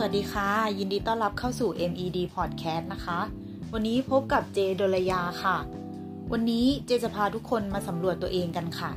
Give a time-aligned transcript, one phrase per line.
[0.00, 3.20] สวัสดีค่ะ ยินดีต้อนรับเข้าสู่ MED Podcast นะคะ
[3.72, 5.56] วันนี้พบกับเจดลยาค่ะ
[6.32, 8.90] วันนี้เจจะพาทุกคนมาสำรวจตัวเองกันค่ะ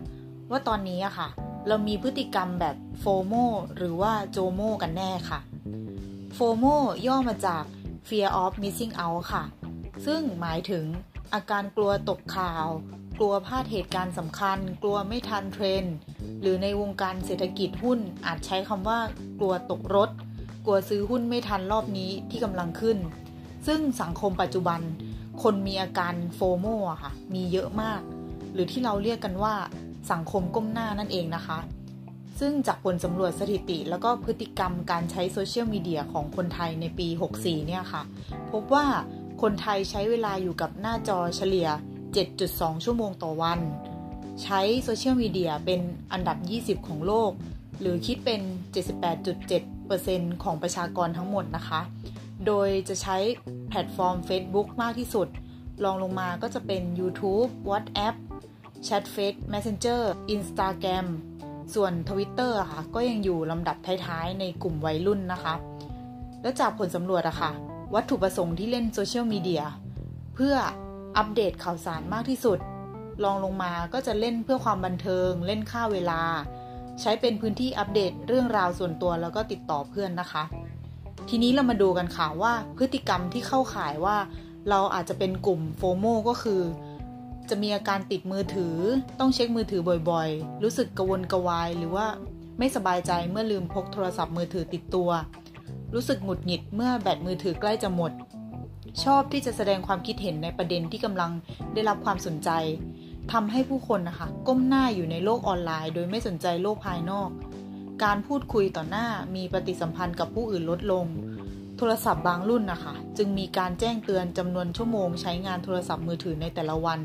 [0.52, 1.30] ว่าตอนนี้อะค่ะ
[1.68, 3.34] เรามีพฤติกรรมแบบโฟโม
[3.78, 5.40] หรือว่าโจโมกันแน่ค่ะ
[6.34, 6.66] โฟโม
[7.08, 7.64] ย่อมาจาก
[8.08, 9.44] Fear of Missing Out ค่ะ
[10.06, 10.86] ซึ่งหมายถึง
[11.34, 12.68] อาการกลัวตกข่าว
[13.20, 15.86] กลัวพลาดเหตุการณ์สำคัญ กลัวไม่ทันเทรน
[16.42, 19.00] หรือในวงการเศรษฐกิจหุ้นอาจใช้คำว่า
[19.40, 20.12] กลัวตกรถ
[20.66, 22.98] กลัวซื้อหุ้นไม่ทันรอบนี้ที่กำลังขึ้น
[23.68, 24.82] ซึ่งสังคมปัจจุบัน
[25.44, 28.02] คนมีอาการโฟโมอะค่ะ มีเยอะมาก
[28.54, 29.56] หรือที่เราเรียกกันว่า
[30.12, 31.60] สังคมก้มหน้านั่นเองนะคะ
[32.40, 37.08] ซึ่งจากผลสำรวจสถิติ แล้วก็พฤติกรรมการใช้โซเชียลมีเดียของคนไทยในปี
[37.38, 38.02] 64 เนี่ยค่ะ
[38.52, 38.86] พบว่า
[39.42, 41.68] คนไทยใช้เวลาอยู่กับหน้าจอเฉลี่ย
[42.26, 43.60] 7.2 ชั่วโมงต่อวัน
[44.44, 46.38] ใช้โซเชียลมีเดียเป็นอันดับ
[46.82, 47.32] 20 ของโลก
[47.80, 48.42] หรือคิดเป็น
[49.12, 49.81] 78.7
[50.44, 51.82] ของประชากรทั้งหมดนะคะ
[52.48, 53.18] โดยจะใช้
[53.70, 55.28] แพลตฟอร์ม Facebook มากที่สุด
[55.84, 58.16] ลองลงมาก็จะเป็น YouTube WhatsApp
[58.88, 60.02] Chat Face Messenger
[60.36, 61.08] Instagram
[61.74, 65.56] ส่วน Twitter ค่ะ ก็ยังอยู่ลำดับท้ายๆ ในกลุ่มวัยรุ่นนะคะ
[66.42, 67.52] และจากผลสำรวจอะค่ะ
[67.96, 69.64] วัตถุประสงค์ที่เล่นโซเชียลมีเดีย
[70.36, 70.56] เพื่อ
[71.18, 72.60] อัปเดตข่าวสารมากที่สุด
[73.24, 76.22] ลองลงมาก็จะเล่นเพื่อความบันเทิง เล่นค่าเวลา
[77.02, 80.44] ใช้เป็นพื้นที่อัปเดตเรื่องราวส่วนตัวแล้วก็ติดต่อเพื่อนนะคะ
[81.30, 84.18] ทีนี้เรามาดูกันค่ะว่าพฤติกรรมที่เข้าข่ายว่า
[84.70, 86.62] เราอาจจะเป็นกลุ่มโฟโมก็คือ
[87.50, 88.76] จะมีอาการติดมือถือ
[89.20, 92.08] ต้องเช็คมือถือบ่อยๆ รู้สึกกระวนกระวาย หรือว่า
[92.60, 95.10] ไม่สบายใจเมื่อลืมพกโทรศัพท์มือถือติดตัว
[95.94, 98.12] รู้สึกหงุดหงิดเมื่อแบตมือถือใกล้จะหมด
[99.04, 101.32] ชอบที่จะแสดงความคิดเห็นในประเด็นที่กำลัง
[101.74, 102.50] ได้รับความสนใจ
[103.32, 107.30] ทำให้ผู้คนนะคะ ก้มหน้าอยู่ในโลกออนไลน์ โดยไม่สนใจโลกภายนอก
[108.04, 111.06] การพูดคุยต่อหน้ามีปฏิสัมพันธ์กับผู้อื่นลดลง
[111.78, 117.00] โทรศัพท์บางรุ่นนะคะ จึงมีการแจ้งเตือนจำนวนชั่วโมงใช้งานโทรศัพท์มือถือในแต่ละวัน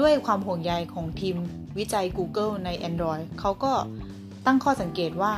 [0.00, 1.36] ด้วยความห่วงใยของทีม
[1.78, 3.72] วิจัย Google ใน Android เขาก็
[4.46, 5.34] ตั้งข้อสังเกตว่า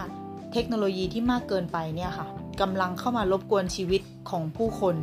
[0.53, 2.27] เทคโนโลยีที่มากเกินไปเนี่ยค่ะ
[2.61, 4.97] กำลังเข้ามารบกวนชีวิตของผู้คน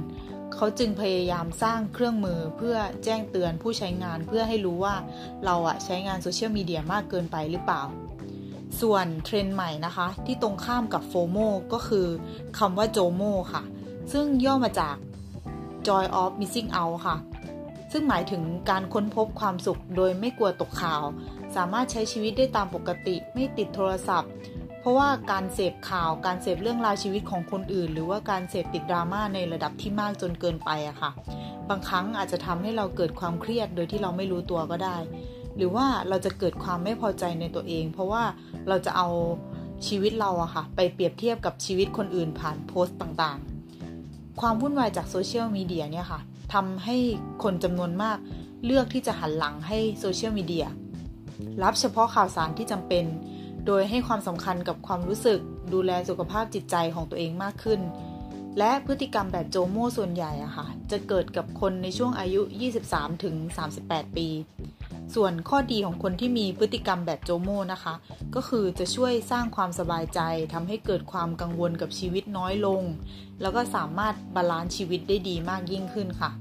[0.57, 4.95] เขาจึงพยายามสร้างเครื่องมือเพื่อแจ้งเตือนผู้ใช้งานเพื่อให้รู้ว่า
[5.45, 7.83] เราอะใช้งานโซเชียลมีเดียมากเกินไปหรือเปล่า
[8.81, 11.37] ส่วนเทรนด์ใหม่นะคะ ที่ตรงข้ามกับ FOMO
[11.73, 12.07] ก็คือ
[12.57, 13.21] คำว่า JOMO
[13.53, 13.63] ค่ะ
[14.11, 14.95] ซึ่งย่อมาจาก
[15.87, 17.17] joy of missing out ค่ะ
[17.91, 21.03] ซึ่งหมายถึงการค้นพบความสุขโดยไม่กลัวตกข่าว
[21.55, 24.31] สามารถใช้ชีวิตได้ตามปกติ ไม่ติดโทรศัพท์
[24.87, 31.11] ราะว่าการเสพข่าวการเสพเรื่องราวชีวิตของคนอื่น หรือว่าการเสพติดดราม่าในระดับที่มากจนเกินไปอะค่ะ
[31.69, 34.97] บางครั้งอาจจะทำให้เราเกิดความเครียดโดยที่เราไม่รู้ตัวก็ได้
[35.55, 38.23] หรือว่าเราจะเกิดความไม่พอใจในตัวเอง เพราะว่า
[38.67, 39.07] เราจะเอา
[39.87, 46.21] ชีวิตเราอะค่ะ ไปเปรียบเทียบกับชีวิตคนอื่นผ่านโพสต์ต่างๆ ความวุ่นวายจากโซเชียลมีเดียเนี่ยค่ะ
[46.53, 46.97] ทำให้
[47.43, 48.17] คนจำนวนมาก
[48.65, 50.65] เลือกที่จะหันหลังให้โซเชียลมีเดีย
[51.63, 53.05] รับเฉพาะข่าวสารที่จำเป็น
[53.67, 55.39] โดยให้ความสำคัญกับความรู้สึก
[55.73, 57.81] ดูแลสุขภาพจิตใจของตัวเองมากขึ้น
[58.57, 62.41] และพฤติกรรมแบบโจโม่ส่วนใหญ่อะค่ะ จะเกิดกับคนในช่วงอายุ
[62.81, 63.35] 23 ถึง
[63.77, 64.27] 38 ปี
[65.15, 67.93] ส่วนข้อดีของคนที่มีพฤติกรรมแบบโจโม่นะคะ
[68.35, 70.19] ก็คือจะช่วยสร้างความสบายใจ
[70.53, 72.81] ทำให้เกิดความกังวลกับชีวิตน้อยลง
[73.41, 76.31] แล้วก็สามารถ balance ชีวิตได้ดีมากยิ่งขึ้นค่ะ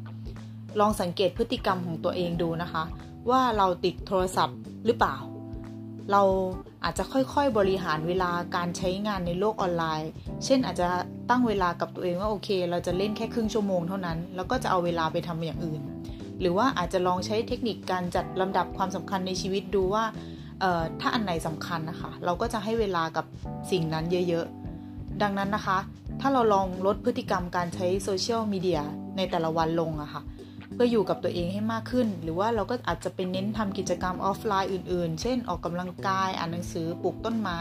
[0.80, 2.82] ลองสังเกตพฤติกรรมของตัวเองดูนะคะ
[3.30, 5.16] ว่าเราติดโทรศัพท์หรือเปล่า
[6.12, 6.22] เรา
[6.84, 10.10] อาจจะค่อยๆบริหารเวลาการใช้งานในโลกออนไลน์
[10.44, 10.88] เช่นอาจจะ
[11.28, 15.80] ตั้งเวลากับตัวเองว่าโอเค เราจะเล่นแค่ครึ่งชั่วโมงเท่านั้น แล้วก็จะเอาเวลาไปทำอย่างอื่น
[16.40, 20.04] หรือว่าอาจจะลองใช้เทคนิคการจัดลำดับความสำคัญในชีวิตดูว่า
[21.00, 23.26] ถ้าอันไหนสำคัญนะคะ เราก็จะให้เวลากับ
[23.70, 25.78] สิ่งนั้นเยอะๆ ดังนั้นนะคะ
[26.20, 28.80] ถ้าเราลองลดพฤติกรรมการใช้โซเชียลมีเดีย
[29.16, 30.22] ในแต่ละวันลงอะคะ่ะ
[30.72, 37.60] เพื่ออยู่กับตัวเองให้มากขึ้น หรือว่าเราก็อาจจะเป็นเน้นทำกิจกรรมออฟไลน์อื่นๆ เช่นออกกำลังกาย อ่านหนังสือปลูกต้นไม้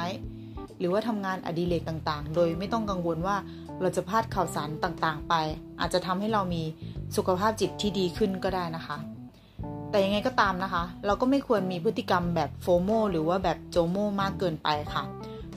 [0.80, 3.38] หรือว่าทำงานอดิเรกต่างๆ โดยไม่ต้องกังวลว่า
[3.82, 5.34] เราจะพลาดข่าวสารต่างๆ ไป
[5.80, 6.64] อาจจะทำให้เรามี
[7.16, 8.98] สุขภาพจิตที่ดีขึ้นก็ได้นะคะ
[9.90, 15.04] แต่ยังไงก็ตามนะคะ เราก็ไม่ควรมีพฤติกรรมแบบโฟโมหรือว่าแบบโจโมมากเกินไปค่ะ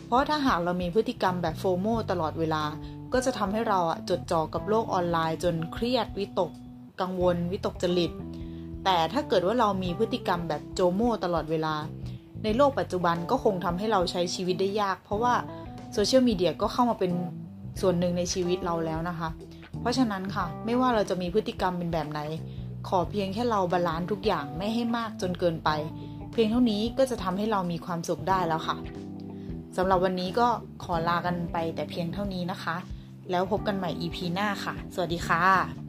[0.06, 2.64] เพราะถ้าหากเรามีพฤติกรรมแบบ FOMO ตลอดเวลา
[3.12, 6.50] ก็จะทำให้เราอะจดจ่อกับโลกออนไลน์ จนเครียดวิตก
[7.00, 8.12] กังวล วิตกจริต
[8.84, 11.74] แต่ถ้าเกิดว่าเรามีพฤติกรรมแบบ JOMO ตลอดเวลา
[12.44, 15.34] ในโลกปัจจุบันก็คงทำให้เราใช้ชีวิตได้ยาก เพราะว่า
[15.92, 17.12] โซเชียลมีเดียก็เข้ามาเป็น
[17.80, 19.28] ส่วนหนึ่งในชีวิตเราแล้วนะคะ
[19.80, 22.20] เพราะฉะนั้นค่ะ ไม่ว่าเราจะมีพฤติกรรมเป็นแบบไหน
[22.88, 25.70] ขอเพียงแค่เรา balance ทุกอย่างไม่ให้มากจนเกินไป
[26.32, 28.76] เพียงเท่านี้ก็จะทำให้เรามีความสุขได้แล้วค่ะ
[29.76, 30.48] สำหรับวันนี้ก็
[30.84, 32.76] ขอลากันไปแต่เพียงเท่านี้นะคะ
[33.30, 35.88] แล้วพบกันใหม่ EP หน้าค่ะ สวัสดีค่ะ